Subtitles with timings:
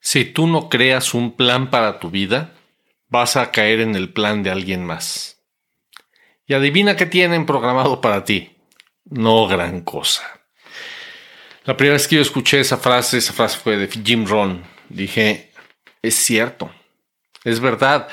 [0.00, 2.54] Si tú no creas un plan para tu vida,
[3.08, 5.42] vas a caer en el plan de alguien más.
[6.46, 8.56] Y adivina qué tienen programado para ti.
[9.04, 10.22] No gran cosa.
[11.64, 14.64] La primera vez que yo escuché esa frase, esa frase fue de Jim Rohn.
[14.88, 15.52] Dije,
[16.00, 16.70] es cierto,
[17.44, 18.08] es verdad.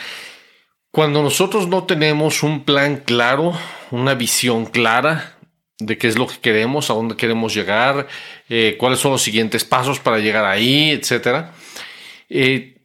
[0.91, 3.53] Cuando nosotros no tenemos un plan claro,
[3.91, 5.34] una visión clara
[5.79, 8.07] de qué es lo que queremos, a dónde queremos llegar,
[8.49, 11.53] eh, cuáles son los siguientes pasos para llegar ahí, etcétera,
[12.29, 12.77] eh,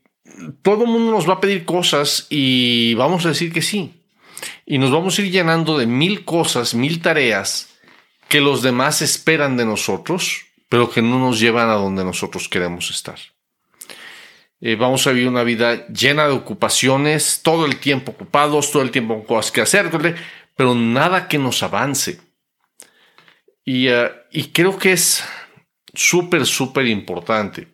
[0.62, 3.94] todo el mundo nos va a pedir cosas y vamos a decir que sí.
[4.66, 7.68] Y nos vamos a ir llenando de mil cosas, mil tareas
[8.28, 12.90] que los demás esperan de nosotros, pero que no nos llevan a donde nosotros queremos
[12.90, 13.18] estar.
[14.60, 18.90] Eh, vamos a vivir una vida llena de ocupaciones, todo el tiempo ocupados, todo el
[18.90, 19.90] tiempo con cosas que hacer,
[20.54, 22.20] pero nada que nos avance.
[23.64, 25.24] Y, eh, y creo que es
[25.94, 27.68] súper, súper importante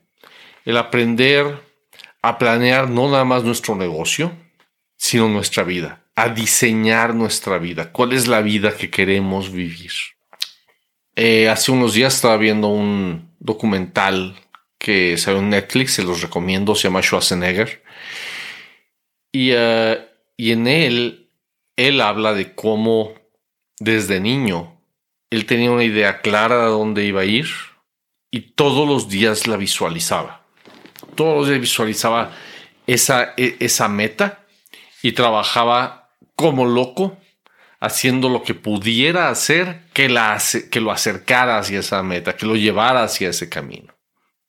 [0.65, 1.61] el aprender
[2.23, 4.33] a planear no nada más nuestro negocio,
[4.97, 7.93] sino nuestra vida, a diseñar nuestra vida.
[7.93, 9.93] ¿Cuál es la vida que queremos vivir?
[11.15, 14.35] Eh, hace unos días estaba viendo un documental
[14.79, 17.83] que salió en Netflix, se los recomiendo, se llama Schwarzenegger.
[19.33, 19.97] Y, uh,
[20.37, 21.31] y en él,
[21.77, 23.15] él habla de cómo
[23.79, 24.76] desde niño
[25.31, 27.47] él tenía una idea clara de dónde iba a ir
[28.31, 30.47] y todos los días la visualizaba
[31.17, 32.33] todos los días visualizaba
[32.87, 34.47] esa, e, esa meta
[35.03, 37.19] y trabajaba como loco
[37.81, 42.55] haciendo lo que pudiera hacer que, la, que lo acercara hacia esa meta, que lo
[42.55, 43.95] llevara hacia ese camino.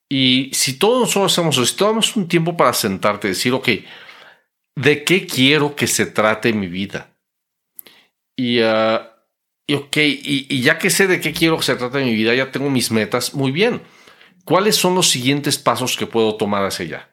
[0.10, 3.70] Y si todos nosotros hacemos eso, si tomamos un tiempo para sentarte y decir, ok,
[4.76, 7.14] ¿de qué quiero que se trate mi vida?
[8.38, 9.00] Y, uh,
[9.68, 12.52] y ok, y, ya que sé de qué quiero que se trate mi vida, ya
[12.52, 13.82] tengo mis metas, muy bien.
[14.48, 17.10] ¿cuáles son los siguientes pasos que puedo tomar hacia allá?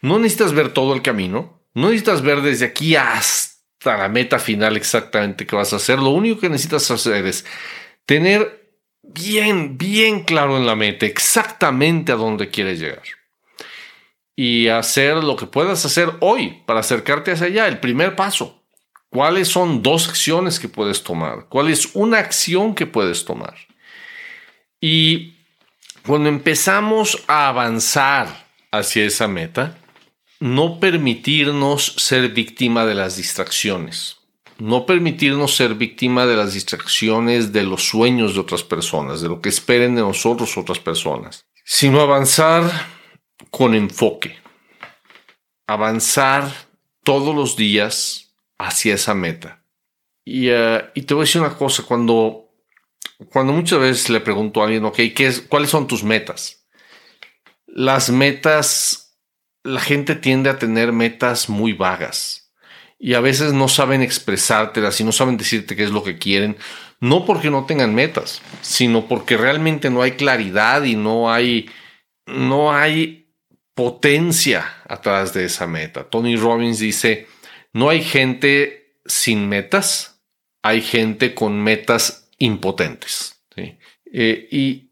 [0.00, 4.76] No necesitas ver todo el camino, no necesitas ver desde aquí hasta la meta final
[4.76, 5.98] exactamente qué vas a hacer.
[5.98, 7.44] Lo único que necesitas hacer es
[8.06, 13.02] tener bien, bien claro en la meta exactamente a dónde quieres llegar.
[14.34, 17.68] Y hacer lo que puedas hacer hoy para acercarte hacia allá.
[17.68, 18.57] El primer paso.
[19.10, 21.46] ¿Cuáles son dos acciones que puedes tomar?
[21.48, 23.56] ¿Cuál es una acción que puedes tomar?
[24.80, 25.34] Y
[26.06, 29.78] cuando empezamos a avanzar hacia esa meta,
[30.40, 34.18] no permitirnos ser víctima de las distracciones,
[34.58, 39.40] no permitirnos ser víctima de las distracciones de los sueños de otras personas, de lo
[39.40, 42.70] que esperen de nosotros otras personas, sino avanzar
[43.50, 44.36] con enfoque,
[45.66, 46.52] avanzar
[47.02, 48.27] todos los días
[48.58, 49.62] hacia esa meta.
[50.24, 52.48] Y, uh, y te voy a decir una cosa, cuando
[53.30, 56.64] cuando muchas veces le pregunto a alguien, ok, ¿qué es, ¿cuáles son tus metas?
[57.66, 59.18] Las metas,
[59.64, 62.52] la gente tiende a tener metas muy vagas
[62.98, 66.56] y a veces no saben expresártelas y no saben decirte qué es lo que quieren,
[67.00, 71.68] no porque no tengan metas, sino porque realmente no hay claridad y no hay,
[72.26, 73.32] no hay
[73.74, 76.04] potencia atrás de esa meta.
[76.04, 77.28] Tony Robbins dice,
[77.72, 80.20] no hay gente sin metas,
[80.62, 83.42] hay gente con metas impotentes.
[83.56, 84.90] Eh, y,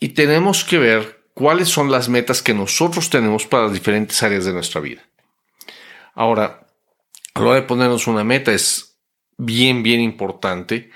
[0.00, 4.44] y tenemos que ver cuáles son las metas que nosotros tenemos para las diferentes áreas
[4.44, 5.02] de nuestra vida.
[6.14, 6.66] Ahora,
[7.34, 8.98] a la hora de ponernos una meta es
[9.36, 10.90] bien, bien importante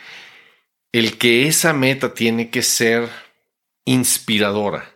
[0.93, 3.09] el que esa meta tiene que ser
[3.87, 4.95] inspiradora,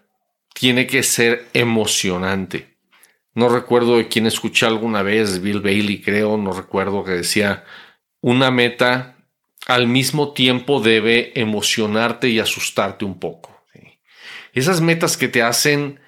[0.54, 2.75] tiene que ser emocionante.
[3.36, 7.64] No recuerdo de quién escuché alguna vez, Bill Bailey creo, no recuerdo que decía,
[8.22, 9.18] una meta
[9.66, 13.62] al mismo tiempo debe emocionarte y asustarte un poco.
[14.54, 16.00] Esas metas que te hacen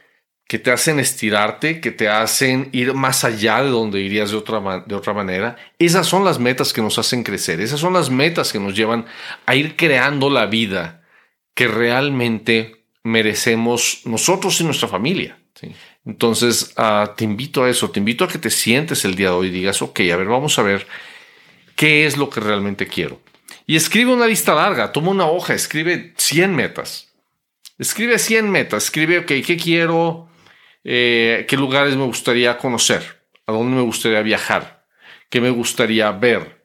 [0.47, 4.83] que te hacen estirarte, que te hacen ir más allá de donde irías de otra,
[4.87, 5.57] de otra manera.
[5.79, 9.05] Esas son las metas que nos hacen crecer, esas son las metas que nos llevan
[9.45, 11.03] a ir creando la vida
[11.53, 15.39] que realmente merecemos nosotros y nuestra familia.
[16.05, 19.35] Entonces, uh, te invito a eso, te invito a que te sientes el día de
[19.35, 20.87] hoy y digas, ok, a ver, vamos a ver
[21.75, 23.21] qué es lo que realmente quiero.
[23.67, 27.13] Y escribe una lista larga, toma una hoja, escribe 100 metas.
[27.79, 30.29] Escribe 100 metas, escribe, ok, ¿qué quiero?
[30.85, 33.23] Eh, ¿Qué lugares me gustaría conocer?
[33.47, 34.87] ¿A dónde me gustaría viajar?
[35.29, 36.59] ¿Qué me gustaría ver?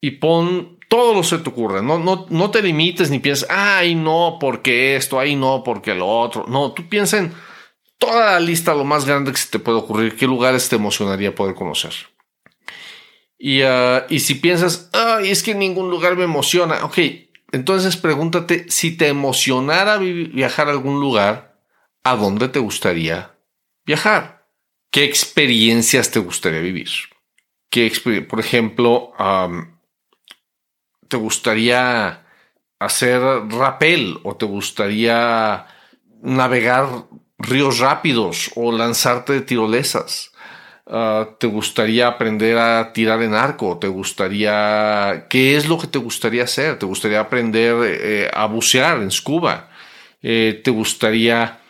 [0.00, 1.82] Y pon todo lo que se te ocurra.
[1.82, 6.06] No, no, no te limites ni pienses, ay, no, porque esto, ay, no, porque lo
[6.06, 6.44] otro.
[6.48, 7.32] No, tú piensa en
[7.98, 11.34] toda la lista, lo más grande que se te puede ocurrir, qué lugares te emocionaría
[11.34, 11.92] poder conocer.
[13.38, 16.98] Y, uh, y si piensas, ay, es que ningún lugar me emociona, ok,
[17.52, 21.60] entonces pregúntate si te emocionara viajar a algún lugar,
[22.02, 23.36] ¿a dónde te gustaría
[23.84, 24.48] viajar?
[24.90, 26.88] ¿Qué experiencias te gustaría vivir?
[27.70, 27.92] ¿Qué,
[28.28, 29.12] por ejemplo,
[31.08, 32.26] te gustaría
[32.78, 35.66] hacer rapel o te gustaría
[36.22, 37.06] navegar
[37.38, 40.32] ríos rápidos o lanzarte de tirolesas?
[40.88, 43.78] Ah, ¿Te gustaría aprender a tirar en arco?
[43.78, 45.26] ¿Te gustaría...
[45.28, 46.78] ¿Qué es lo que te gustaría hacer?
[46.78, 49.68] ¿Te gustaría aprender eh, a bucear en scuba?
[50.22, 51.60] Eh, ¿Te gustaría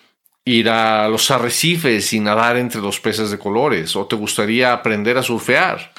[0.44, 3.96] ir a los arrecifes y nadar entre los peces de colores?
[3.96, 5.92] ¿O te gustaría aprender a surfear?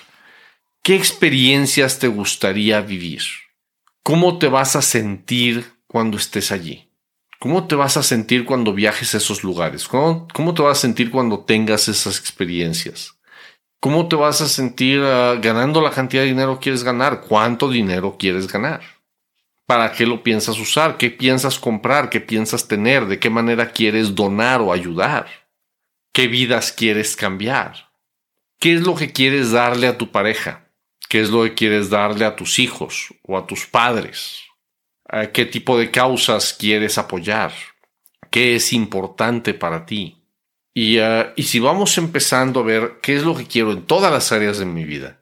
[0.84, 3.24] ¿Qué experiencias te gustaría vivir?
[4.04, 6.87] ¿Cómo te vas a sentir cuando estés allí?
[7.39, 9.88] ¿Cómo te vas a sentir cuando viajes a esos lugares?
[9.88, 13.16] ¿Cómo, te vas a sentir cuando tengas esas experiencias?
[13.80, 17.22] ¿Cómo te vas a sentir ah, ganando la cantidad de dinero que quieres ganar?
[17.22, 18.81] ¿Cuánto dinero quieres ganar?
[19.68, 20.98] ¿Para qué lo piensas usar?
[20.98, 22.10] ¿Qué piensas comprar?
[22.10, 23.06] ¿Qué piensas tener?
[23.06, 25.28] ¿De qué manera quieres donar o ayudar?
[26.13, 27.92] ¿Qué vidas quieres cambiar?
[28.60, 30.72] ¿Qué es lo que quieres darle a tu pareja?
[31.07, 34.47] ¿Qué es lo que quieres darle a tus hijos o a tus padres?
[35.33, 37.51] Qué tipo de causas quieres apoyar,
[38.30, 40.18] qué es importante para ti.
[40.74, 44.12] Y, ah, y si vamos empezando a ver qué es lo que quiero en todas
[44.12, 45.19] las áreas de mi vida,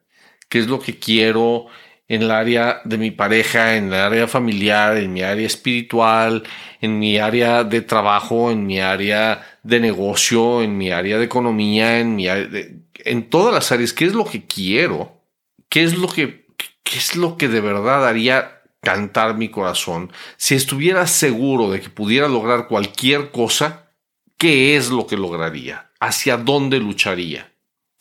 [0.49, 1.67] qué es lo que quiero
[2.07, 6.43] en el área de mi pareja, en el área familiar, en mi área espiritual,
[6.81, 11.99] en mi área de trabajo, en mi área de negocio, en mi área de economía,
[11.99, 15.21] en mi en todas las áreas, qué es lo que quiero,
[15.69, 16.45] qué es lo que,
[16.83, 18.54] qué es lo que de verdad haría
[18.85, 23.89] cantar mi corazón, si estuviera seguro de que pudiera lograr cualquier cosa,
[24.37, 25.91] ¿qué es lo que lograría?
[25.99, 27.51] ¿Hacia dónde lucharía?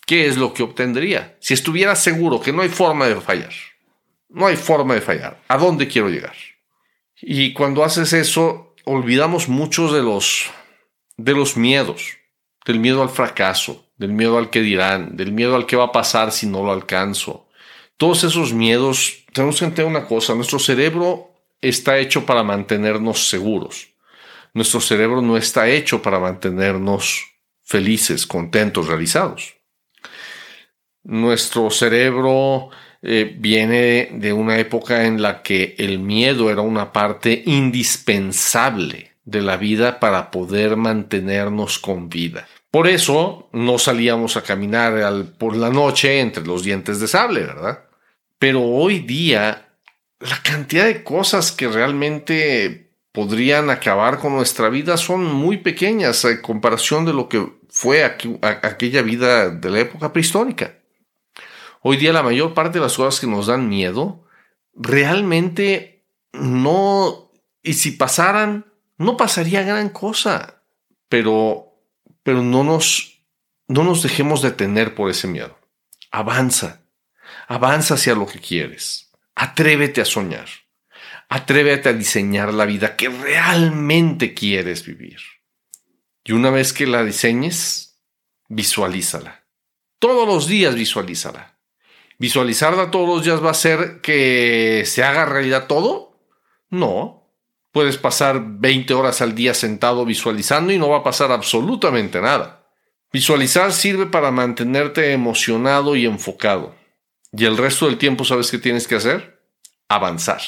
[0.07, 1.37] ¿Qué es lo que obtendría?
[1.41, 3.53] Si estuviera seguro que no hay forma de fallar,
[4.29, 6.37] no hay forma de fallar, ¿a dónde quiero llegar?
[7.21, 10.51] Y cuando haces eso, olvidamos muchos de los,
[11.17, 12.19] de los miedos,
[12.67, 15.93] del miedo al fracaso, del miedo al que dirán, del miedo al que va a
[15.93, 17.49] pasar si no lo alcanzo.
[17.97, 21.31] Todos esos miedos tenemos que entender una cosa, nuestro cerebro
[21.61, 23.89] está hecho para mantenernos seguros.
[24.53, 27.25] Nuestro cerebro no está hecho para mantenernos
[27.63, 29.55] felices, contentos, realizados.
[31.03, 32.71] Nuestro cerebro
[33.03, 39.43] eh, viene de una época en la que el miedo era una parte indispensable de
[39.43, 42.47] la vida para poder mantenernos con vida.
[42.75, 47.85] Por eso no salíamos a caminar por la noche entre los dientes de sable, ¿verdad?
[48.41, 49.69] Pero hoy día,
[50.19, 56.43] la cantidad de cosas que realmente podrían acabar con nuestra vida son muy pequeñas en
[56.43, 60.75] comparación de lo que fue aquella vida de la época prehistórica.
[61.81, 64.25] Hoy día la mayor parte de las cosas que nos dan miedo
[64.75, 67.31] realmente no,
[67.63, 68.67] y si pasaran,
[68.99, 70.65] no pasaría gran cosa,
[71.09, 71.74] pero,
[72.25, 73.23] pero no nos,
[73.69, 75.57] no nos dejemos detener por ese miedo.
[76.11, 76.85] Avanza,
[77.47, 79.13] Avanza hacia lo que quieres.
[79.35, 80.49] Atrévete a soñar.
[81.29, 85.19] Atrévete a diseñar la vida que realmente quieres vivir.
[86.25, 88.01] Y una vez que la diseñes,
[88.49, 89.45] visualízala.
[89.99, 91.59] Todos los días visualízala.
[92.19, 96.21] ¿Visualizarla todos los días va a ser que se haga realidad todo?
[96.71, 97.24] No.
[97.75, 102.69] Puedes pasar 20 horas al día sentado visualizando y no va a pasar absolutamente nada.
[103.13, 106.77] Visualizar sirve para mantenerte emocionado y enfocado.
[107.33, 109.43] Y el resto del tiempo, ¿sabes qué tienes que hacer?
[109.89, 110.41] Avanzar.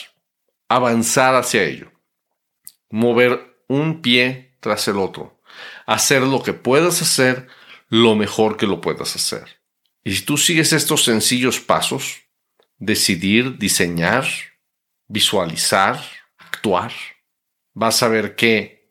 [0.69, 1.91] Avanzar hacia ello.
[2.91, 5.43] Mover un pie tras el otro.
[5.85, 7.49] Hacer lo que puedas hacer
[7.89, 9.61] lo mejor que lo puedas hacer.
[10.05, 12.21] Y si tú sigues estos sencillos pasos,
[12.79, 14.29] decidir, diseñar,
[15.09, 16.01] visualizar,
[16.39, 16.93] actuar,
[17.77, 18.91] vas a ver que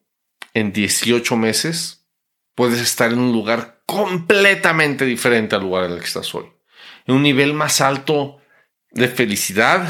[0.53, 2.07] en 18 meses
[2.55, 6.55] puedes estar en un lugar completamente diferente al lugar en el que estás hoy
[7.07, 8.39] un nivel más alto
[8.91, 9.87] de felicidad,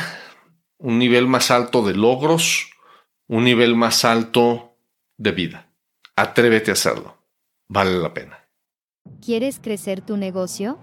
[0.77, 2.69] un nivel más alto de logros,
[3.27, 4.77] un nivel más alto
[5.17, 5.69] de vida.
[6.15, 7.17] Atrévete a hacerlo.
[7.67, 8.39] Vale la pena.
[9.23, 10.79] ¿Quieres crecer tu negocio?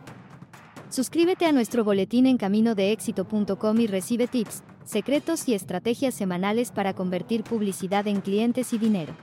[0.92, 7.44] Suscríbete a nuestro boletín en caminodeéxito.com y recibe tips, secretos y estrategias semanales para convertir
[7.44, 9.14] publicidad en clientes y dinero.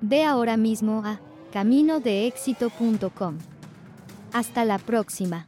[0.00, 1.18] Ve ahora mismo a
[1.52, 3.38] caminodeéxito.com.
[4.32, 5.44] Hasta la próxima.